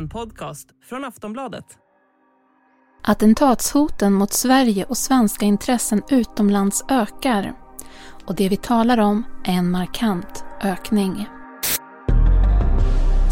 En 0.00 0.08
podcast 0.08 0.68
från 0.88 1.04
Aftonbladet. 1.04 1.64
Attentatshoten 3.02 4.12
mot 4.12 4.32
Sverige 4.32 4.84
och 4.84 4.96
svenska 4.96 5.46
intressen 5.46 6.02
utomlands 6.10 6.84
ökar. 6.88 7.54
Och 8.24 8.34
det 8.34 8.48
vi 8.48 8.56
talar 8.56 8.98
om 8.98 9.24
är 9.44 9.52
en 9.52 9.70
markant 9.70 10.44
ökning. 10.62 11.26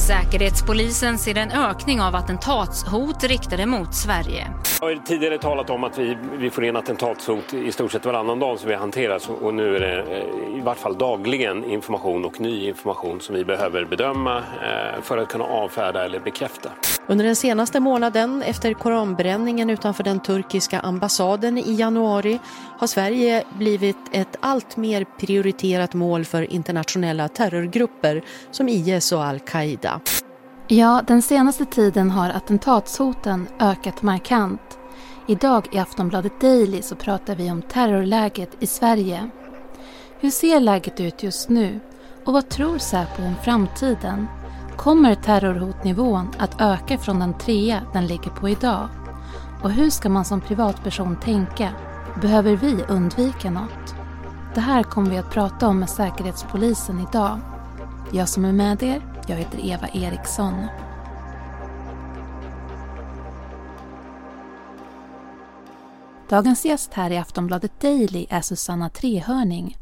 Säkerhetspolisen 0.09 1.19
ser 1.19 1.39
en 1.39 1.51
ökning 1.51 2.01
av 2.01 2.15
attentatshot 2.15 3.25
riktade 3.25 3.67
mot 3.67 3.95
Sverige. 3.95 4.47
Jag 4.81 4.87
har 4.87 4.97
tidigare 4.97 5.39
talat 5.39 5.71
om 5.71 5.85
att 5.85 5.99
vi, 5.99 6.17
vi 6.39 6.51
får 6.51 6.65
in 6.65 6.77
attentatshot 6.77 7.55
i 7.55 7.73
stort 7.73 7.93
sett 7.93 8.07
varannan 8.07 8.39
dag 8.39 8.59
som 8.59 8.69
vi 8.69 8.75
hanterar 8.75 9.21
och 9.43 9.55
nu 9.55 9.77
är 9.77 9.81
det 9.81 10.03
eh, 10.03 10.59
i 10.59 10.61
vart 10.61 10.79
fall 10.79 10.99
dagligen 10.99 11.65
information 11.65 12.25
och 12.25 12.41
ny 12.41 12.69
information 12.69 13.21
som 13.21 13.35
vi 13.35 13.45
behöver 13.45 13.85
bedöma 13.85 14.37
eh, 14.39 15.03
för 15.03 15.19
att 15.19 15.29
kunna 15.29 15.45
avfärda 15.45 16.05
eller 16.05 16.21
bekräfta. 16.21 16.71
Under 17.11 17.25
den 17.25 17.37
senaste 17.37 17.81
månaden 17.81 18.43
efter 18.43 18.75
koranbränningen 18.75 19.71
utanför 19.71 20.05
den 20.05 20.21
turkiska 20.21 20.81
ambassaden 20.81 21.59
i 21.59 21.75
januari 21.75 22.39
har 22.79 22.87
Sverige 22.87 23.45
blivit 23.59 23.97
ett 24.13 24.37
allt 24.41 24.77
mer 24.77 25.05
prioriterat 25.05 25.95
mål 25.95 26.25
för 26.25 26.53
internationella 26.53 27.29
terrorgrupper 27.29 28.23
som 28.51 28.69
IS 28.69 29.13
och 29.13 29.25
al-Qaida. 29.25 29.98
Ja, 30.69 31.03
den 31.07 31.23
senaste 31.23 31.65
tiden 31.65 32.11
har 32.11 32.31
attentatshoten 32.31 33.49
ökat 33.61 34.03
markant. 34.03 34.79
Idag 35.27 35.69
i 35.73 35.79
Aftonbladet 35.79 36.41
Daily 36.41 36.83
så 36.83 36.97
pratar 36.97 37.35
vi 37.35 37.51
om 37.51 37.63
terrorläget 37.63 38.51
i 38.61 38.67
Sverige. 38.67 39.31
Hur 40.21 40.31
ser 40.31 40.61
läget 40.61 41.01
ut 41.01 41.23
just 41.23 41.49
nu? 41.49 41.81
Och 42.25 42.33
vad 42.33 42.49
tror 42.49 42.79
Säpo 42.79 43.23
om 43.23 43.35
framtiden? 43.45 44.27
Kommer 44.77 45.15
terrorhotnivån 45.15 46.29
att 46.39 46.61
öka 46.61 46.99
från 46.99 47.19
den 47.19 47.39
trea 47.39 47.83
den 47.93 48.07
ligger 48.07 48.31
på 48.31 48.49
idag? 48.49 48.89
Och 49.63 49.71
hur 49.71 49.91
ska 49.91 50.09
man 50.09 50.25
som 50.25 50.41
privatperson 50.41 51.17
tänka? 51.17 51.73
Behöver 52.21 52.57
vi 52.57 52.85
undvika 52.89 53.51
något? 53.51 53.95
Det 54.55 54.61
här 54.61 54.83
kommer 54.83 55.11
vi 55.11 55.19
att 55.19 55.31
prata 55.31 55.69
om 55.69 55.79
med 55.79 55.91
Säkerhetspolisen 55.91 57.07
idag. 57.11 57.41
Jag 58.13 58.29
som 58.29 58.45
är 58.45 58.53
med 58.53 58.83
er, 58.83 59.03
jag 59.29 59.37
heter 59.37 59.71
Eva 59.71 59.89
Eriksson. 59.89 60.67
Dagens 66.29 66.65
gäst 66.65 66.95
här 66.95 67.11
i 67.11 67.19
Aftonbladet 67.19 67.81
Daily 67.81 68.27
är 68.31 68.41
Susanna 68.41 68.89
Trehörning, 68.89 69.77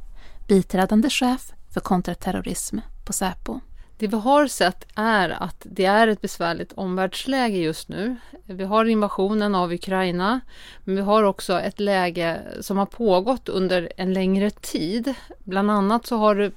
biträdande 0.48 1.10
chef 1.10 1.52
för 1.74 1.80
kontraterrorism 1.80 2.78
på 3.04 3.12
Säpo. 3.12 3.60
Det 3.98 4.06
vi 4.06 4.16
har 4.16 4.46
sett 4.46 4.86
är 4.94 5.30
att 5.30 5.66
det 5.70 5.84
är 5.84 6.08
ett 6.08 6.20
besvärligt 6.20 6.72
omvärldsläge 6.72 7.58
just 7.58 7.88
nu. 7.88 8.16
Vi 8.44 8.64
har 8.64 8.84
invasionen 8.84 9.54
av 9.54 9.72
Ukraina, 9.72 10.40
men 10.84 10.96
vi 10.96 11.02
har 11.02 11.22
också 11.22 11.60
ett 11.60 11.80
läge 11.80 12.40
som 12.60 12.78
har 12.78 12.86
pågått 12.86 13.48
under 13.48 13.92
en 13.96 14.12
längre 14.12 14.50
tid. 14.50 15.14
Bland 15.44 15.70
annat 15.70 16.06
så 16.06 16.16
har 16.16 16.34
det 16.34 16.52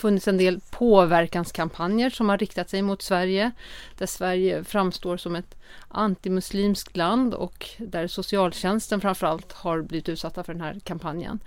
funnits 0.00 0.28
en 0.28 0.38
del 0.38 0.60
påverkanskampanjer 0.70 2.10
som 2.10 2.28
har 2.28 2.38
riktat 2.38 2.70
sig 2.70 2.82
mot 2.82 3.02
Sverige, 3.02 3.50
där 3.98 4.06
Sverige 4.06 4.64
framstår 4.64 5.16
som 5.16 5.36
ett 5.36 5.56
antimuslimskt 5.88 6.96
land 6.96 7.34
och 7.34 7.68
där 7.78 8.06
socialtjänsten 8.06 9.00
framförallt 9.00 9.52
har 9.52 9.82
blivit 9.82 10.08
utsatta 10.08 10.44
för 10.44 10.52
den 10.52 10.62
här 10.62 10.80
kampanjen. 10.84 11.40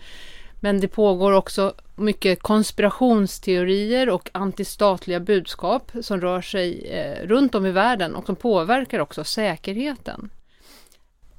Men 0.60 0.80
det 0.80 0.88
pågår 0.88 1.32
också 1.32 1.74
mycket 1.96 2.42
konspirationsteorier 2.42 4.10
och 4.10 4.30
antistatliga 4.34 5.20
budskap 5.20 5.92
som 6.02 6.22
rör 6.22 6.42
sig 6.42 6.88
eh, 6.88 7.28
runt 7.28 7.56
om 7.56 7.66
i 7.66 7.72
världen 7.72 8.16
och 8.16 8.26
som 8.26 8.36
påverkar 8.36 9.00
också 9.00 9.24
säkerheten. 9.24 10.30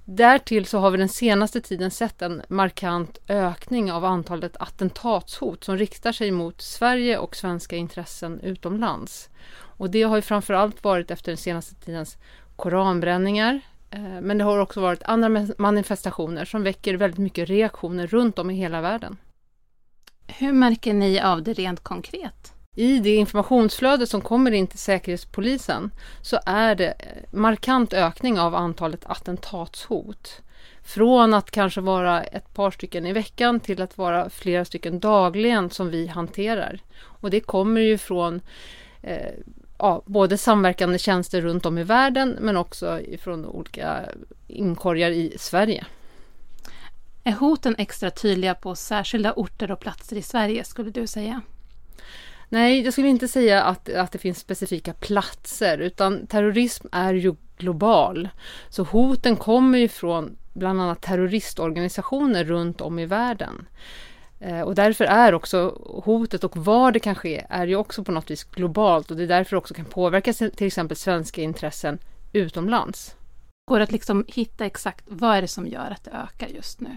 Därtill 0.04 0.66
så 0.66 0.78
har 0.78 0.90
vi 0.90 0.98
den 0.98 1.08
senaste 1.08 1.60
tiden 1.60 1.90
sett 1.90 2.22
en 2.22 2.42
markant 2.48 3.18
ökning 3.28 3.92
av 3.92 4.04
antalet 4.04 4.56
attentatshot 4.56 5.64
som 5.64 5.76
riktar 5.76 6.12
sig 6.12 6.30
mot 6.30 6.60
Sverige 6.60 7.18
och 7.18 7.36
svenska 7.36 7.76
intressen 7.76 8.40
utomlands. 8.40 9.30
Och 9.56 9.90
det 9.90 10.02
har 10.02 10.16
ju 10.16 10.22
framförallt 10.22 10.84
varit 10.84 11.10
efter 11.10 11.32
den 11.32 11.36
senaste 11.36 11.74
tidens 11.74 12.16
koranbränningar, 12.56 13.60
eh, 13.90 14.20
men 14.20 14.38
det 14.38 14.44
har 14.44 14.58
också 14.58 14.80
varit 14.80 15.02
andra 15.02 15.46
manifestationer 15.58 16.44
som 16.44 16.62
väcker 16.62 16.94
väldigt 16.94 17.18
mycket 17.18 17.48
reaktioner 17.48 18.06
runt 18.06 18.38
om 18.38 18.50
i 18.50 18.54
hela 18.54 18.80
världen. 18.80 19.16
Hur 20.26 20.52
märker 20.52 20.94
ni 20.94 21.20
av 21.20 21.42
det 21.42 21.52
rent 21.52 21.80
konkret? 21.80 22.53
I 22.74 22.98
det 22.98 23.14
informationsflöde 23.14 24.06
som 24.06 24.20
kommer 24.20 24.50
in 24.50 24.66
till 24.66 24.78
Säkerhetspolisen 24.78 25.90
så 26.22 26.38
är 26.46 26.74
det 26.74 26.94
markant 27.30 27.92
ökning 27.92 28.38
av 28.38 28.54
antalet 28.54 29.04
attentatshot. 29.06 30.40
Från 30.82 31.34
att 31.34 31.50
kanske 31.50 31.80
vara 31.80 32.22
ett 32.22 32.54
par 32.54 32.70
stycken 32.70 33.06
i 33.06 33.12
veckan 33.12 33.60
till 33.60 33.82
att 33.82 33.98
vara 33.98 34.30
flera 34.30 34.64
stycken 34.64 35.00
dagligen 35.00 35.70
som 35.70 35.90
vi 35.90 36.06
hanterar. 36.06 36.80
Och 37.02 37.30
det 37.30 37.40
kommer 37.40 37.80
ju 37.80 37.98
från 37.98 38.40
eh, 39.02 39.32
ja, 39.78 40.02
både 40.06 40.38
samverkande 40.38 40.98
tjänster 40.98 41.40
runt 41.40 41.66
om 41.66 41.78
i 41.78 41.82
världen 41.82 42.36
men 42.40 42.56
också 42.56 43.00
från 43.20 43.46
olika 43.46 44.00
inkorgar 44.48 45.10
i 45.10 45.36
Sverige. 45.38 45.86
Är 47.24 47.32
hoten 47.32 47.74
extra 47.78 48.10
tydliga 48.10 48.54
på 48.54 48.74
särskilda 48.74 49.32
orter 49.32 49.70
och 49.70 49.80
platser 49.80 50.16
i 50.16 50.22
Sverige 50.22 50.64
skulle 50.64 50.90
du 50.90 51.06
säga? 51.06 51.40
Nej, 52.48 52.82
jag 52.82 52.92
skulle 52.92 53.08
inte 53.08 53.28
säga 53.28 53.62
att, 53.62 53.88
att 53.88 54.12
det 54.12 54.18
finns 54.18 54.38
specifika 54.38 54.94
platser 54.94 55.78
utan 55.78 56.26
terrorism 56.26 56.86
är 56.92 57.14
ju 57.14 57.34
global. 57.58 58.28
Så 58.68 58.82
hoten 58.82 59.36
kommer 59.36 59.78
ju 59.78 59.88
från 59.88 60.36
bland 60.52 60.80
annat 60.80 61.02
terroristorganisationer 61.02 62.44
runt 62.44 62.80
om 62.80 62.98
i 62.98 63.06
världen. 63.06 63.66
Eh, 64.40 64.60
och 64.60 64.74
därför 64.74 65.04
är 65.04 65.34
också 65.34 65.78
hotet 66.04 66.44
och 66.44 66.56
var 66.56 66.92
det 66.92 67.00
kan 67.00 67.14
ske 67.14 67.46
är 67.48 67.66
ju 67.66 67.76
också 67.76 68.04
på 68.04 68.12
något 68.12 68.30
vis 68.30 68.44
globalt 68.44 69.10
och 69.10 69.16
det 69.16 69.22
är 69.22 69.28
därför 69.28 69.56
också 69.56 69.74
kan 69.74 69.84
påverka 69.84 70.32
till 70.32 70.66
exempel 70.66 70.96
svenska 70.96 71.42
intressen 71.42 71.98
utomlands. 72.32 73.16
Går 73.70 73.78
det 73.78 73.84
att 73.84 73.92
liksom 73.92 74.24
hitta 74.28 74.66
exakt 74.66 75.04
vad 75.06 75.36
är 75.36 75.42
det 75.42 75.48
som 75.48 75.66
gör 75.66 75.90
att 75.90 76.04
det 76.04 76.10
ökar 76.10 76.48
just 76.48 76.80
nu? 76.80 76.96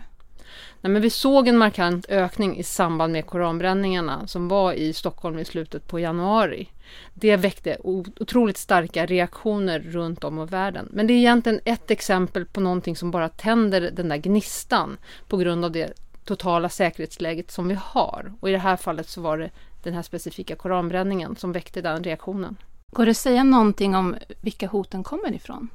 Nej, 0.82 0.92
men 0.92 1.02
vi 1.02 1.10
såg 1.10 1.48
en 1.48 1.58
markant 1.58 2.06
ökning 2.10 2.58
i 2.58 2.64
samband 2.64 3.14
med 3.14 3.26
koranbränningarna 3.26 4.28
som 4.28 4.48
var 4.48 4.74
i 4.74 4.94
Stockholm 4.94 5.40
i 5.40 5.46
slutet 5.46 5.88
på 5.88 6.00
januari. 6.00 6.70
Det 7.14 7.36
väckte 7.36 7.78
otroligt 7.84 8.58
starka 8.58 9.06
reaktioner 9.06 9.80
runt 9.80 10.24
om 10.24 10.44
i 10.44 10.46
världen. 10.46 10.90
Men 10.92 11.08
det 11.08 11.14
är 11.14 11.18
egentligen 11.18 11.60
ett 11.66 11.92
exempel 11.92 12.46
på 12.46 12.60
någonting 12.60 12.96
som 12.96 13.12
bara 13.12 13.30
tänder 13.30 13.82
den 13.82 14.10
där 14.10 14.18
gnistan 14.18 14.98
på 15.28 15.38
grund 15.38 15.66
av 15.66 15.72
det 15.72 15.94
totala 16.26 16.70
säkerhetsläget 16.70 17.52
som 17.52 17.68
vi 17.68 17.78
har. 17.84 18.34
Och 18.40 18.50
i 18.50 18.52
det 18.52 18.58
här 18.58 18.78
fallet 18.78 19.10
så 19.10 19.22
var 19.22 19.38
det 19.38 19.50
den 19.84 19.94
här 19.94 20.02
specifika 20.02 20.56
koranbränningen 20.56 21.36
som 21.36 21.52
väckte 21.52 21.82
den 21.82 22.04
reaktionen. 22.04 22.58
Går 22.92 23.06
det 23.06 23.12
att 23.12 23.18
säga 23.18 23.44
någonting 23.44 23.96
om 23.96 24.16
vilka 24.42 24.68
hoten 24.68 25.04
kommer 25.04 25.34
ifrån? 25.34 25.70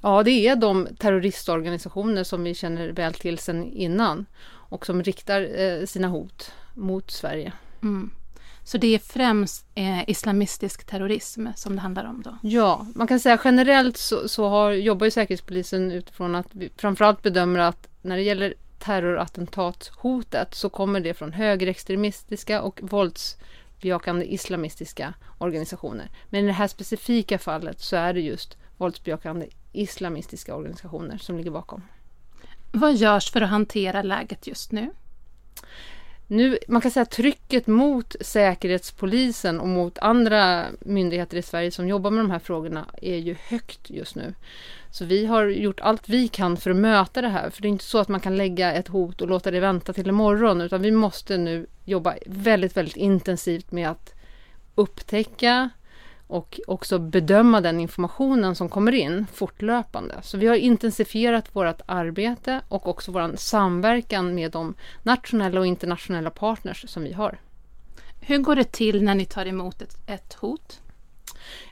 Ja, 0.00 0.22
det 0.22 0.30
är 0.30 0.56
de 0.56 0.88
terroristorganisationer 0.98 2.24
som 2.24 2.44
vi 2.44 2.54
känner 2.54 2.88
väl 2.88 3.14
till 3.14 3.38
sedan 3.38 3.72
innan 3.72 4.26
och 4.68 4.86
som 4.86 5.02
riktar 5.02 5.60
eh, 5.60 5.86
sina 5.86 6.08
hot 6.08 6.52
mot 6.74 7.10
Sverige. 7.10 7.52
Mm. 7.82 8.10
Så 8.64 8.78
det 8.78 8.94
är 8.94 8.98
främst 8.98 9.66
eh, 9.74 10.10
islamistisk 10.10 10.84
terrorism 10.84 11.46
som 11.56 11.76
det 11.76 11.82
handlar 11.82 12.04
om 12.04 12.22
då? 12.22 12.38
Ja, 12.42 12.86
man 12.94 13.06
kan 13.06 13.20
säga 13.20 13.40
generellt 13.44 13.96
så, 13.96 14.28
så 14.28 14.48
har, 14.48 14.72
jobbar 14.72 15.04
ju 15.04 15.10
Säkerhetspolisen 15.10 15.92
utifrån 15.92 16.34
att 16.34 16.46
vi 16.50 16.70
framförallt 16.76 17.22
bedömer 17.22 17.58
att 17.58 17.88
när 18.02 18.16
det 18.16 18.22
gäller 18.22 18.54
terrorattentatshotet 18.78 20.54
så 20.54 20.68
kommer 20.68 21.00
det 21.00 21.14
från 21.14 21.32
högerextremistiska 21.32 22.62
och 22.62 22.80
våldsbejakande 22.82 24.24
islamistiska 24.24 25.14
organisationer. 25.38 26.10
Men 26.30 26.44
i 26.44 26.46
det 26.46 26.52
här 26.52 26.68
specifika 26.68 27.38
fallet 27.38 27.80
så 27.80 27.96
är 27.96 28.14
det 28.14 28.20
just 28.20 28.56
våldsbejakande 28.76 29.46
islamistiska 29.72 30.54
organisationer 30.54 31.18
som 31.18 31.36
ligger 31.36 31.50
bakom. 31.50 31.82
Vad 32.72 32.94
görs 32.94 33.30
för 33.30 33.40
att 33.40 33.50
hantera 33.50 34.02
läget 34.02 34.46
just 34.46 34.72
nu? 34.72 34.90
Nu, 36.30 36.58
man 36.68 36.80
kan 36.80 36.90
säga 36.90 37.02
att 37.02 37.10
trycket 37.10 37.66
mot 37.66 38.16
Säkerhetspolisen 38.20 39.60
och 39.60 39.68
mot 39.68 39.98
andra 39.98 40.66
myndigheter 40.80 41.36
i 41.36 41.42
Sverige 41.42 41.70
som 41.70 41.88
jobbar 41.88 42.10
med 42.10 42.24
de 42.24 42.30
här 42.30 42.38
frågorna 42.38 42.86
är 43.02 43.16
ju 43.16 43.36
högt 43.48 43.90
just 43.90 44.16
nu. 44.16 44.34
Så 44.90 45.04
vi 45.04 45.26
har 45.26 45.44
gjort 45.44 45.80
allt 45.80 46.08
vi 46.08 46.28
kan 46.28 46.56
för 46.56 46.70
att 46.70 46.76
möta 46.76 47.20
det 47.20 47.28
här. 47.28 47.50
För 47.50 47.62
det 47.62 47.68
är 47.68 47.70
inte 47.70 47.84
så 47.84 47.98
att 47.98 48.08
man 48.08 48.20
kan 48.20 48.36
lägga 48.36 48.72
ett 48.72 48.88
hot 48.88 49.20
och 49.20 49.28
låta 49.28 49.50
det 49.50 49.60
vänta 49.60 49.92
till 49.92 50.08
imorgon 50.08 50.60
utan 50.60 50.82
vi 50.82 50.90
måste 50.90 51.38
nu 51.38 51.66
jobba 51.84 52.14
väldigt, 52.26 52.76
väldigt 52.76 52.96
intensivt 52.96 53.72
med 53.72 53.90
att 53.90 54.14
upptäcka 54.74 55.70
och 56.28 56.60
också 56.66 56.98
bedöma 56.98 57.60
den 57.60 57.80
informationen 57.80 58.54
som 58.54 58.68
kommer 58.68 58.92
in 58.92 59.26
fortlöpande. 59.32 60.14
Så 60.22 60.38
vi 60.38 60.46
har 60.46 60.56
intensifierat 60.56 61.56
vårt 61.56 61.80
arbete 61.86 62.60
och 62.68 62.86
också 62.86 63.12
vår 63.12 63.36
samverkan 63.36 64.34
med 64.34 64.50
de 64.50 64.74
nationella 65.02 65.60
och 65.60 65.66
internationella 65.66 66.30
partners 66.30 66.84
som 66.88 67.02
vi 67.02 67.12
har. 67.12 67.38
Hur 68.20 68.38
går 68.38 68.56
det 68.56 68.72
till 68.72 69.02
när 69.02 69.14
ni 69.14 69.24
tar 69.24 69.46
emot 69.46 69.82
ett, 69.82 69.96
ett 70.06 70.34
hot? 70.34 70.80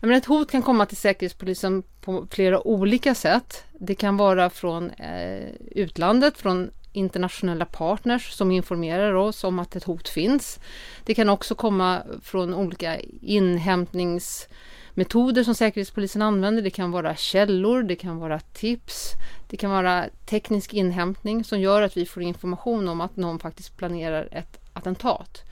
Jag 0.01 0.09
menar, 0.09 0.19
ett 0.19 0.27
hot 0.27 0.51
kan 0.51 0.63
komma 0.63 0.87
till 0.87 0.97
Säkerhetspolisen 0.97 1.83
på 2.01 2.27
flera 2.31 2.67
olika 2.67 3.15
sätt. 3.15 3.65
Det 3.73 3.95
kan 3.95 4.17
vara 4.17 4.51
från 4.51 4.91
eh, 4.91 5.49
utlandet, 5.71 6.39
från 6.39 6.71
internationella 6.97 7.65
partners 7.65 8.33
som 8.33 8.51
informerar 8.51 9.13
oss 9.13 9.45
om 9.45 9.59
att 9.59 9.77
ett 9.77 9.85
hot 9.85 10.09
finns. 10.09 10.61
Det 11.05 11.15
kan 11.15 11.29
också 11.29 11.55
komma 11.55 12.03
från 12.23 12.55
olika 12.55 13.01
inhämtningsmetoder 13.21 15.45
som 15.45 15.55
Säkerhetspolisen 15.55 16.23
använder. 16.23 16.63
Det 16.63 16.71
kan 16.71 16.91
vara 16.91 17.17
källor, 17.17 17.83
det 17.83 17.97
kan 17.97 18.19
vara 18.19 18.41
tips, 18.41 19.13
det 19.49 19.57
kan 19.57 19.71
vara 19.71 20.05
teknisk 20.27 20.75
inhämtning 20.75 21.45
som 21.45 21.61
gör 21.61 21.83
att 21.83 21.97
vi 21.97 22.07
får 22.07 22.23
information 22.23 22.89
om 22.89 23.01
att 23.01 23.17
någon 23.17 23.39
faktiskt 23.39 23.77
planerar 23.77 24.29
ett 24.33 24.61
attentat. 24.73 25.43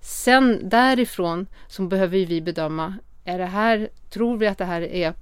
Sen 0.00 0.68
därifrån 0.68 1.46
så 1.68 1.82
behöver 1.82 2.26
vi 2.26 2.40
bedöma, 2.40 2.94
är 3.24 3.38
det 3.38 3.46
här, 3.46 3.88
tror 4.10 4.36
vi 4.36 4.46
att 4.46 4.58
det 4.58 4.64
här 4.64 4.82
är 4.82 5.14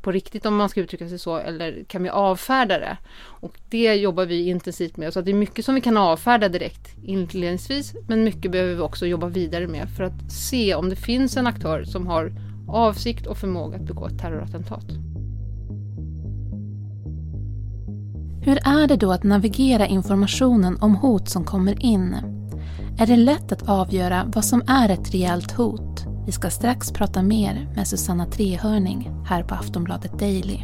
på 0.00 0.12
riktigt 0.12 0.46
om 0.46 0.56
man 0.56 0.68
ska 0.68 0.80
uttrycka 0.80 1.08
sig 1.08 1.18
så 1.18 1.36
eller 1.36 1.84
kan 1.84 2.02
vi 2.02 2.08
avfärda 2.08 2.78
det? 2.78 2.96
Och 3.18 3.58
det 3.68 3.94
jobbar 3.94 4.26
vi 4.26 4.48
intensivt 4.48 4.96
med 4.96 5.12
så 5.12 5.20
det 5.20 5.30
är 5.30 5.34
mycket 5.34 5.64
som 5.64 5.74
vi 5.74 5.80
kan 5.80 5.96
avfärda 5.96 6.48
direkt 6.48 6.96
inledningsvis 7.02 7.94
men 8.08 8.24
mycket 8.24 8.50
behöver 8.50 8.74
vi 8.74 8.80
också 8.80 9.06
jobba 9.06 9.26
vidare 9.26 9.68
med 9.68 9.88
för 9.96 10.04
att 10.04 10.32
se 10.32 10.74
om 10.74 10.90
det 10.90 10.96
finns 10.96 11.36
en 11.36 11.46
aktör 11.46 11.84
som 11.84 12.06
har 12.06 12.32
avsikt 12.68 13.26
och 13.26 13.38
förmåga 13.38 13.76
att 13.76 13.86
begå 13.86 14.06
ett 14.06 14.18
terrorattentat. 14.18 14.86
Hur 18.46 18.58
är 18.64 18.86
det 18.86 18.96
då 18.96 19.12
att 19.12 19.24
navigera 19.24 19.86
informationen 19.86 20.78
om 20.80 20.94
hot 20.94 21.28
som 21.28 21.44
kommer 21.44 21.84
in? 21.84 22.16
Är 22.98 23.06
det 23.06 23.16
lätt 23.16 23.52
att 23.52 23.68
avgöra 23.68 24.24
vad 24.34 24.44
som 24.44 24.62
är 24.66 24.88
ett 24.88 25.14
rejält 25.14 25.52
hot? 25.52 26.15
Vi 26.26 26.32
ska 26.32 26.50
strax 26.50 26.92
prata 26.92 27.22
mer 27.22 27.68
med 27.74 27.88
Susanna 27.88 28.26
Trehörning 28.26 29.10
här 29.26 29.42
på 29.42 29.54
Aftonbladet 29.54 30.18
Daily. 30.18 30.58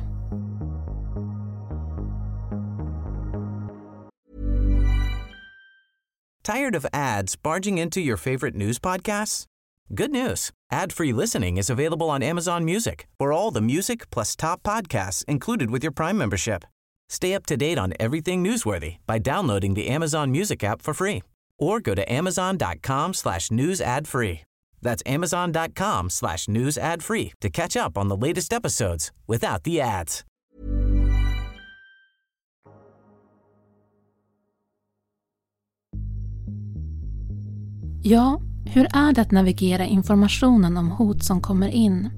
Tired 6.44 6.76
of 6.76 6.86
ads 6.92 7.42
barging 7.42 7.78
into 7.78 8.00
your 8.00 8.16
favorite 8.16 8.56
news 8.56 8.80
podcasts? 8.80 9.44
Good 9.88 10.10
news. 10.10 10.50
Ad-free 10.72 11.12
listening 11.12 11.58
is 11.58 11.70
available 11.70 12.10
on 12.10 12.22
Amazon 12.22 12.64
Music 12.64 13.06
for 13.18 13.32
all 13.32 13.54
the 13.54 13.60
music 13.60 14.10
plus 14.10 14.36
top 14.36 14.62
podcasts 14.62 15.24
included 15.28 15.70
with 15.70 15.84
your 15.84 15.92
Prime 15.92 16.18
membership. 16.18 16.64
Stay 17.08 17.34
up 17.34 17.46
to 17.46 17.56
date 17.56 17.78
on 17.78 17.92
everything 18.00 18.44
newsworthy 18.44 18.96
by 19.06 19.18
downloading 19.18 19.74
the 19.74 19.88
Amazon 19.94 20.30
Music 20.30 20.64
app 20.64 20.82
for 20.82 20.94
free 20.94 21.22
or 21.58 21.80
go 21.80 21.94
to 21.94 22.12
amazon.com 22.12 23.14
slash 23.14 23.50
news 23.50 23.80
ad 23.80 24.08
free. 24.08 24.40
That's 24.82 25.02
amazon.com 25.06 26.10
slash 26.10 26.48
news 26.48 26.78
ad 26.78 27.02
free 27.02 27.32
to 27.40 27.50
catch 27.50 27.76
up 27.76 27.98
on 27.98 28.08
the 28.08 28.28
latest 28.28 28.52
episodes 28.52 29.10
without 29.28 29.64
the 29.64 29.80
ads. 29.80 30.24
Ja, 38.04 38.40
hur 38.64 38.86
är 38.96 39.12
det 39.12 39.22
att 39.22 39.30
navigera 39.30 39.86
informationen 39.86 40.76
om 40.76 40.90
hot 40.90 41.24
som 41.24 41.40
kommer 41.40 41.68
in? 41.68 42.10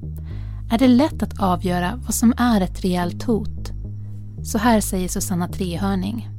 Är 0.71 0.79
det 0.79 0.89
lätt 0.89 1.23
att 1.23 1.43
avgöra 1.43 2.01
vad 2.05 2.15
som 2.15 2.35
är 2.37 2.61
ett 2.61 2.85
reellt 2.85 3.23
hot? 3.23 3.71
Så 4.45 4.59
här 4.59 4.81
säger 4.81 5.09
Susanna 5.09 5.49
Trehörning. 5.49 6.34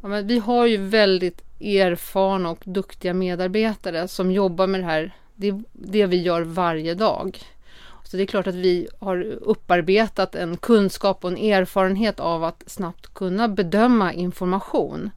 Ja, 0.00 0.08
men 0.08 0.26
vi 0.26 0.38
har 0.38 0.66
ju 0.66 0.76
väldigt 0.76 1.42
erfarna 1.60 2.50
och 2.50 2.62
duktiga 2.64 3.14
medarbetare 3.14 4.08
som 4.08 4.30
jobbar 4.30 4.66
med 4.66 4.80
det 4.80 4.84
här. 4.84 5.14
Det 5.34 5.62
det 5.72 6.06
vi 6.06 6.22
gör 6.22 6.42
varje 6.42 6.94
dag. 6.94 7.38
Så 8.04 8.16
det 8.16 8.22
är 8.22 8.26
klart 8.26 8.46
att 8.46 8.54
vi 8.54 8.88
har 8.98 9.22
upparbetat 9.24 10.34
en 10.34 10.56
kunskap 10.56 11.24
och 11.24 11.30
en 11.30 11.36
erfarenhet 11.36 12.20
av 12.20 12.44
att 12.44 12.62
snabbt 12.66 13.14
kunna 13.14 13.48
bedöma 13.48 14.12
information. 14.12 15.10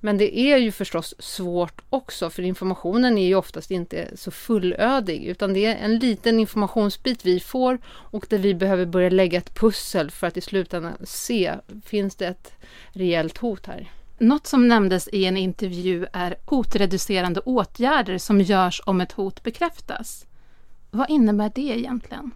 Men 0.00 0.18
det 0.18 0.38
är 0.38 0.56
ju 0.56 0.72
förstås 0.72 1.14
svårt 1.18 1.82
också, 1.90 2.30
för 2.30 2.42
informationen 2.42 3.18
är 3.18 3.26
ju 3.26 3.34
oftast 3.34 3.70
inte 3.70 4.08
så 4.14 4.30
fullödig, 4.30 5.24
utan 5.24 5.54
det 5.54 5.64
är 5.64 5.76
en 5.76 5.98
liten 5.98 6.40
informationsbit 6.40 7.24
vi 7.24 7.40
får 7.40 7.78
och 7.86 8.26
där 8.28 8.38
vi 8.38 8.54
behöver 8.54 8.86
börja 8.86 9.10
lägga 9.10 9.38
ett 9.38 9.54
pussel 9.54 10.10
för 10.10 10.26
att 10.26 10.36
i 10.36 10.40
slutändan 10.40 10.92
se, 11.04 11.54
finns 11.84 12.16
det 12.16 12.26
ett 12.26 12.52
rejält 12.92 13.38
hot 13.38 13.66
här? 13.66 13.90
Något 14.22 14.46
som 14.46 14.68
nämndes 14.68 15.08
i 15.12 15.24
en 15.24 15.36
intervju 15.36 16.06
är 16.12 16.36
hotreducerande 16.44 17.40
åtgärder 17.40 18.18
som 18.18 18.40
görs 18.40 18.82
om 18.86 19.00
ett 19.00 19.12
hot 19.12 19.42
bekräftas. 19.42 20.26
Vad 20.90 21.10
innebär 21.10 21.52
det 21.54 21.60
egentligen? 21.60 22.30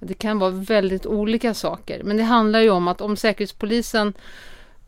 Det 0.00 0.14
kan 0.14 0.38
vara 0.38 0.50
väldigt 0.50 1.06
olika 1.06 1.54
saker, 1.54 2.02
men 2.04 2.16
det 2.16 2.22
handlar 2.22 2.60
ju 2.60 2.70
om 2.70 2.88
att 2.88 3.00
om 3.00 3.16
Säkerhetspolisen 3.16 4.12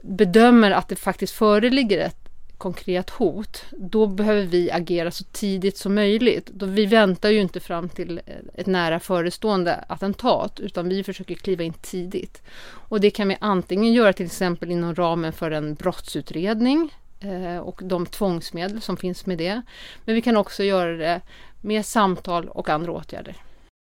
bedömer 0.03 0.71
att 0.71 0.89
det 0.89 0.97
faktiskt 0.97 1.35
föreligger 1.35 1.99
ett 1.99 2.24
konkret 2.65 3.11
hot, 3.11 3.65
då 3.71 4.07
behöver 4.07 4.43
vi 4.43 4.71
agera 4.71 5.11
så 5.11 5.25
tidigt 5.25 5.79
som 5.79 5.95
möjligt. 5.95 6.47
Då 6.47 6.67
vi 6.67 6.87
väntar 6.87 7.31
ju 7.31 7.41
inte 7.41 7.61
fram 7.61 7.89
till 7.89 8.21
eh, 8.27 8.35
ett 8.55 8.67
nära 8.67 9.01
förestående 9.01 9.85
attentat, 9.89 10.61
utan 10.61 10.89
vi 10.89 11.05
försöker 11.05 11.35
kliva 11.35 11.63
in 11.63 11.73
tidigt. 11.73 12.43
Och 12.89 13.01
det 13.01 13.11
kan 13.11 13.29
vi 13.29 13.37
antingen 13.41 13.93
göra 13.93 14.13
till 14.13 14.27
exempel 14.27 14.71
inom 14.71 14.95
ramen 14.95 15.33
för 15.33 15.51
en 15.51 15.75
brottsutredning 15.75 16.95
eh, 17.21 17.59
och 17.59 17.81
de 17.85 18.07
tvångsmedel 18.07 18.81
som 18.81 18.97
finns 18.97 19.27
med 19.27 19.39
det. 19.39 19.63
Men 20.05 20.15
vi 20.15 20.23
kan 20.23 20.37
också 20.37 20.63
göra 20.63 20.97
det 20.97 21.21
med 21.61 21.87
samtal 21.87 22.49
och 22.49 22.69
andra 22.69 22.93
åtgärder. 22.93 23.37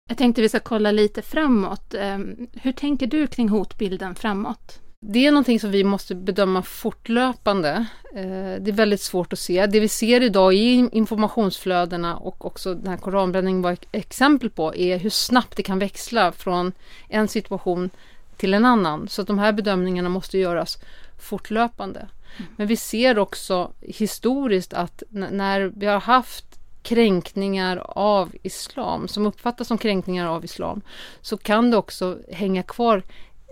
Jag 0.10 0.18
tänkte 0.18 0.42
vi 0.42 0.50
ska 0.50 0.60
kolla 0.60 0.92
lite 0.92 1.22
framåt. 1.22 1.94
Ehm, 1.94 2.48
hur 2.54 2.72
tänker 2.72 3.08
du 3.08 3.28
kring 3.28 3.50
hotbilden 3.50 4.16
framåt? 4.16 4.80
Det 5.08 5.28
är 5.28 5.32
någonting 5.32 5.60
som 5.60 5.72
vi 5.72 5.84
måste 5.84 6.16
bedöma 6.16 6.62
fortlöpande. 6.62 7.86
Eh, 8.16 8.62
det 8.62 8.68
är 8.68 8.72
väldigt 8.72 9.02
svårt 9.02 9.34
att 9.34 9.40
se. 9.40 9.66
Det 9.66 9.80
vi 9.80 9.88
ser 9.88 10.22
idag 10.22 10.54
i 10.54 10.90
informationsflödena 10.92 12.18
och 12.18 12.46
också 12.46 12.74
den 12.74 12.88
här 12.88 12.98
koranbränningen 12.98 13.62
var 13.62 13.72
ett 13.72 13.86
exempel 13.92 14.50
på 14.50 14.76
är 14.76 14.98
hur 14.98 15.10
snabbt 15.10 15.58
det 15.58 15.64
kan 15.64 15.80
växla 15.80 16.32
från 16.32 16.72
en 17.10 17.28
situation 17.28 17.90
till 18.38 18.54
en 18.54 18.66
annan. 18.66 19.08
Så 19.08 19.22
att 19.22 19.28
de 19.28 19.40
här 19.40 19.52
bedömningarna 19.52 20.10
måste 20.10 20.38
göras 20.38 20.78
fortlöpande. 21.20 22.00
Mm. 22.00 22.52
Men 22.56 22.68
vi 22.68 22.78
ser 22.78 23.20
också 23.20 23.72
historiskt 23.82 24.74
att 24.74 25.04
när 25.10 25.62
vi 25.76 25.86
har 25.86 26.00
haft 26.00 26.46
kränkningar 26.84 27.78
av 27.86 28.36
islam, 28.44 29.08
som 29.08 29.26
uppfattas 29.26 29.68
som 29.68 29.78
kränkningar 29.78 30.28
av 30.28 30.46
islam, 30.46 30.82
så 31.22 31.38
kan 31.38 31.72
det 31.72 31.78
också 31.78 32.18
hänga 32.32 32.64
kvar 32.64 33.04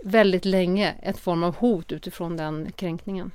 väldigt 0.04 0.44
länge 0.44 0.94
ett 1.02 1.18
form 1.18 1.44
av 1.44 1.56
hot 1.56 1.92
utifrån 1.92 2.36
den 2.36 2.72
kränkningen. 2.72 3.30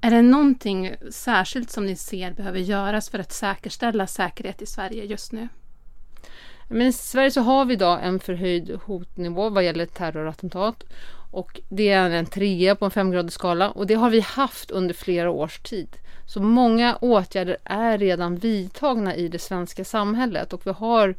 Är 0.00 0.10
det 0.10 0.22
någonting 0.22 0.94
särskilt 1.10 1.70
som 1.70 1.86
ni 1.86 1.96
ser 1.96 2.32
behöver 2.32 2.58
göras 2.58 3.10
för 3.10 3.18
att 3.18 3.32
säkerställa 3.32 4.06
säkerhet 4.06 4.62
i 4.62 4.66
Sverige 4.66 5.04
just 5.04 5.32
nu? 5.32 5.48
Men 6.68 6.86
I 6.86 6.92
Sverige 6.92 7.30
så 7.30 7.40
har 7.40 7.64
vi 7.64 7.74
idag 7.74 8.00
en 8.02 8.20
förhöjd 8.20 8.78
hotnivå 8.84 9.50
vad 9.50 9.64
gäller 9.64 9.86
terrorattentat. 9.86 10.84
Och 11.30 11.60
det 11.68 11.88
är 11.88 12.10
en 12.10 12.26
trea 12.26 12.74
på 12.74 12.84
en 12.84 12.90
femgradig 12.90 13.32
skala 13.32 13.70
och 13.70 13.86
det 13.86 13.94
har 13.94 14.10
vi 14.10 14.20
haft 14.20 14.70
under 14.70 14.94
flera 14.94 15.30
års 15.30 15.58
tid. 15.58 15.96
Så 16.26 16.42
många 16.42 16.96
åtgärder 16.96 17.56
är 17.64 17.98
redan 17.98 18.36
vidtagna 18.36 19.14
i 19.16 19.28
det 19.28 19.38
svenska 19.38 19.84
samhället 19.84 20.52
och 20.52 20.66
vi 20.66 20.70
har 20.70 21.14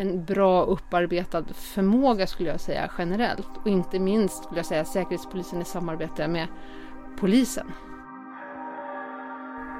en 0.00 0.24
bra 0.24 0.64
upparbetad 0.64 1.44
förmåga 1.54 2.26
skulle 2.26 2.48
jag 2.48 2.60
säga 2.60 2.90
generellt. 2.98 3.48
Och 3.56 3.66
inte 3.66 3.98
minst 3.98 4.44
skulle 4.44 4.58
jag 4.58 4.66
säga 4.66 4.84
Säkerhetspolisen 4.84 5.62
i 5.62 5.64
samarbete 5.64 6.28
med 6.28 6.46
polisen. 7.18 7.72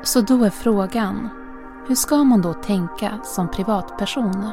Så 0.03 0.21
då 0.21 0.45
är 0.45 0.51
frågan, 0.51 1.29
hur 1.89 1.95
ska 1.95 2.25
man 2.25 2.43
då 2.43 2.55
tänka 2.55 3.19
som 3.25 3.51
privatperson? 3.51 4.51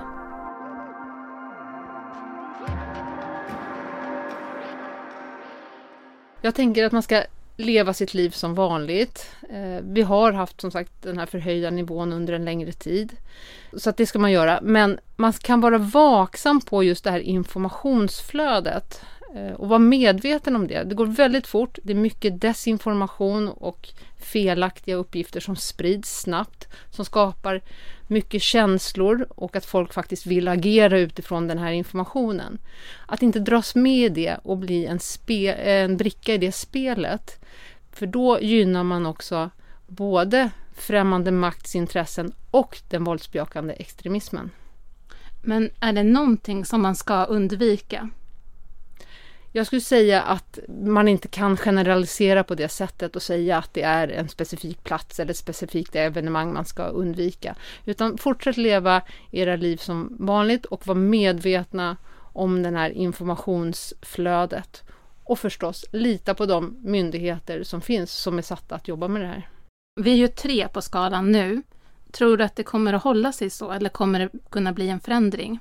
Jag 6.42 6.56
tänker 6.56 6.86
att 6.86 6.92
man 6.92 7.04
ska 7.04 7.24
leva 7.58 7.94
sitt 7.94 8.14
liv 8.14 8.30
som 8.30 8.56
vanligt. 8.56 9.30
Eh, 9.50 9.84
vi 9.84 10.02
har 10.02 10.32
haft 10.34 10.62
som 10.62 10.72
sagt 10.72 10.92
den 11.02 11.18
här 11.18 11.26
förhöjda 11.26 11.70
nivån 11.70 12.14
under 12.14 12.34
en 12.34 12.46
längre 12.46 12.72
tid. 12.72 13.16
Så 13.74 13.90
att 13.90 13.98
det 13.98 14.06
ska 14.06 14.20
man 14.20 14.32
göra. 14.32 14.60
Men 14.62 15.00
man 15.16 15.34
kan 15.34 15.62
vara 15.62 15.78
vaksam 15.78 16.62
på 16.62 16.84
just 16.84 17.04
det 17.04 17.12
här 17.12 17.20
informationsflödet 17.20 19.02
Eh, 19.36 19.54
och 19.54 19.70
vara 19.70 19.80
medveten 19.80 20.56
om 20.56 20.68
det. 20.68 20.84
Det 20.84 20.96
går 20.96 21.06
väldigt 21.06 21.48
fort. 21.48 21.80
Det 21.84 21.94
är 21.94 21.98
mycket 21.98 22.42
desinformation 22.42 23.48
och 23.48 23.90
felaktiga 24.18 24.96
uppgifter 24.96 25.40
som 25.40 25.56
sprids 25.56 26.22
snabbt 26.22 26.68
som 26.90 27.06
skapar 27.06 27.62
mycket 28.08 28.42
känslor 28.42 29.28
och 29.30 29.56
att 29.56 29.66
folk 29.66 29.94
faktiskt 29.94 30.26
vill 30.26 30.48
agera 30.48 31.00
utifrån 31.00 31.48
den 31.48 31.58
här 31.58 31.72
informationen. 31.72 32.58
Att 33.06 33.22
inte 33.22 33.40
dras 33.40 33.76
med 33.76 34.06
i 34.06 34.10
det 34.10 34.38
och 34.44 34.58
bli 34.58 34.86
en, 34.86 35.00
spe, 35.00 35.54
eh, 35.54 35.84
en 35.84 35.98
bricka 35.98 36.34
i 36.34 36.38
det 36.38 36.52
spelet 36.52 37.40
för 37.92 38.08
då 38.08 38.40
gynnar 38.42 38.84
man 38.84 39.06
också 39.06 39.50
både 39.88 40.50
främmande 40.76 41.32
maktsintressen 41.32 42.34
och 42.52 42.82
den 42.90 43.04
våldsbejakande 43.04 43.74
extremismen. 43.74 44.52
Men 45.44 45.70
är 45.80 45.94
det 45.94 46.04
någonting 46.04 46.66
som 46.66 46.82
man 46.82 46.96
ska 46.96 47.24
undvika? 47.24 48.10
Jag 49.52 49.68
skulle 49.68 49.82
säga 49.82 50.22
att 50.22 50.60
man 50.68 51.08
inte 51.08 51.28
kan 51.28 51.58
generalisera 51.58 52.44
på 52.44 52.56
det 52.56 52.70
sättet 52.70 53.16
och 53.16 53.22
säga 53.22 53.58
att 53.58 53.74
det 53.74 53.82
är 53.82 54.08
en 54.08 54.30
specifik 54.30 54.84
plats 54.84 55.20
eller 55.20 55.32
ett 55.32 55.38
specifikt 55.38 55.96
evenemang 55.96 56.54
man 56.54 56.66
ska 56.66 56.84
undvika. 56.84 57.56
Utan 57.86 58.18
fortsätt 58.18 58.58
leva 58.58 59.02
era 59.32 59.56
liv 59.56 59.78
som 59.78 60.18
vanligt 60.20 60.66
och 60.66 60.88
var 60.88 60.96
medvetna 60.96 61.98
om 62.34 62.64
det 62.64 62.70
här 62.70 62.90
informationsflödet. 62.90 64.84
Och 65.24 65.40
förstås 65.40 65.86
lita 65.92 66.34
på 66.34 66.46
de 66.46 66.78
myndigheter 66.84 67.64
som 67.64 67.82
finns 67.82 68.12
som 68.12 68.38
är 68.38 68.42
satta 68.42 68.76
att 68.76 68.88
jobba 68.88 69.08
med 69.08 69.22
det 69.22 69.28
här. 69.28 69.50
Vi 70.02 70.12
är 70.12 70.16
ju 70.16 70.28
tre 70.28 70.68
på 70.68 70.82
skalan 70.82 71.32
nu. 71.32 71.62
Tror 72.12 72.38
du 72.38 72.44
att 72.44 72.56
det 72.56 72.64
kommer 72.64 72.94
att 72.94 73.04
hålla 73.04 73.32
sig 73.32 73.50
så 73.50 73.72
eller 73.72 73.90
kommer 73.90 74.20
det 74.20 74.30
kunna 74.50 74.74
bli 74.74 74.90
en 74.90 75.00
förändring? 75.00 75.60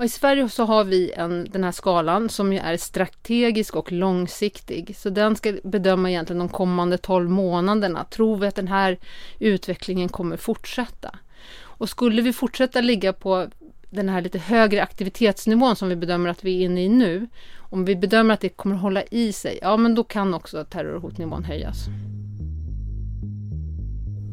Och 0.00 0.06
I 0.06 0.08
Sverige 0.08 0.48
så 0.48 0.64
har 0.64 0.84
vi 0.84 1.12
en, 1.12 1.46
den 1.50 1.64
här 1.64 1.72
skalan 1.72 2.28
som 2.28 2.52
ju 2.52 2.58
är 2.58 2.76
strategisk 2.76 3.76
och 3.76 3.92
långsiktig. 3.92 4.96
Så 4.96 5.10
den 5.10 5.36
ska 5.36 5.56
bedöma 5.64 6.10
egentligen 6.10 6.38
de 6.38 6.48
kommande 6.48 6.98
12 6.98 7.30
månaderna. 7.30 8.04
Tror 8.04 8.36
vi 8.36 8.46
att 8.46 8.54
den 8.54 8.68
här 8.68 8.98
utvecklingen 9.38 10.08
kommer 10.08 10.36
fortsätta? 10.36 11.18
Och 11.60 11.88
skulle 11.88 12.22
vi 12.22 12.32
fortsätta 12.32 12.80
ligga 12.80 13.12
på 13.12 13.48
den 13.90 14.08
här 14.08 14.20
lite 14.20 14.38
högre 14.38 14.82
aktivitetsnivån 14.82 15.76
som 15.76 15.88
vi 15.88 15.96
bedömer 15.96 16.30
att 16.30 16.44
vi 16.44 16.60
är 16.60 16.64
inne 16.64 16.84
i 16.84 16.88
nu. 16.88 17.26
Om 17.56 17.84
vi 17.84 17.96
bedömer 17.96 18.34
att 18.34 18.40
det 18.40 18.48
kommer 18.48 18.76
hålla 18.76 19.02
i 19.02 19.32
sig, 19.32 19.58
ja 19.62 19.76
men 19.76 19.94
då 19.94 20.04
kan 20.04 20.34
också 20.34 20.64
terrorhotnivån 20.64 21.44
höjas. 21.44 21.76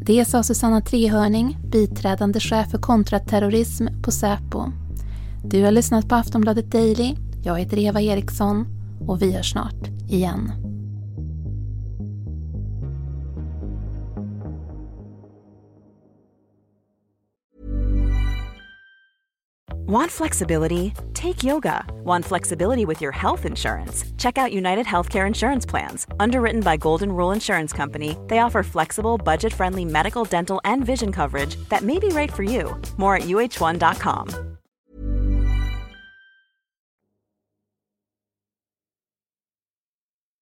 Det 0.05 0.25
sa 0.25 0.43
Susanna 0.43 0.81
Trehörning, 0.81 1.57
biträdande 1.71 2.39
chef 2.39 2.71
för 2.71 2.77
kontraterrorism 2.77 3.87
på 4.03 4.11
Säpo. 4.11 4.86
Du 5.49 5.63
har 5.63 5.71
lyssnat 5.71 6.09
på 6.09 6.15
Aftonbladet 6.15 6.71
Daily. 6.71 7.15
Jag 7.43 7.59
heter 7.59 7.77
Eva 7.77 8.01
Eriksson 8.01 8.65
och 9.07 9.21
vi 9.21 9.31
hörs 9.31 9.51
snart 9.51 9.87
igen. 10.09 10.51
Want 19.89 20.11
flexibility? 20.11 20.93
Take 21.13 21.45
yoga. 21.45 21.85
Want 22.03 22.25
flexibility 22.25 22.85
with 22.85 23.01
your 23.01 23.13
health 23.13 23.45
insurance? 23.45 24.03
Check 24.17 24.37
out 24.37 24.51
United 24.51 24.85
Healthcare 24.85 25.27
Insurance 25.27 25.69
Plans. 25.69 26.07
Underwritten 26.19 26.61
by 26.61 26.75
Golden 26.75 27.09
Rule 27.09 27.31
Insurance 27.35 27.77
Company, 27.77 28.17
they 28.27 28.39
offer 28.39 28.63
flexible, 28.63 29.17
budget 29.17 29.53
friendly 29.53 29.85
medical, 29.85 30.25
dental, 30.25 30.59
and 30.65 30.85
vision 30.85 31.11
coverage 31.11 31.55
that 31.69 31.83
may 31.83 31.99
be 31.99 32.09
right 32.09 32.33
for 32.33 32.43
you. 32.43 32.75
More 32.97 33.15
at 33.15 33.23
uh1.com. 33.23 34.56